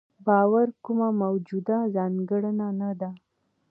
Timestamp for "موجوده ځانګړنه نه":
1.21-2.91